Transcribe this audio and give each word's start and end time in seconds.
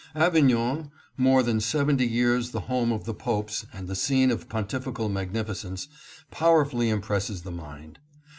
Avignon, 0.15 0.89
more 1.15 1.43
than 1.43 1.59
seventy 1.61 2.07
years 2.07 2.49
the 2.49 2.61
home 2.61 2.91
of 2.91 3.05
the 3.05 3.13
popes 3.13 3.67
and 3.71 3.87
the 3.87 3.93
scene 3.95 4.31
of 4.31 4.49
pontifical 4.49 5.09
magnificence, 5.09 5.87
pow 6.31 6.49
erfully 6.53 6.89
impresses 6.89 7.43
the 7.43 7.51
mind. 7.51 7.99